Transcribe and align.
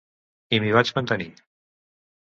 I 0.57 0.59
m’hi 0.63 0.73
vaig 0.77 0.93
mantenir. 0.97 1.29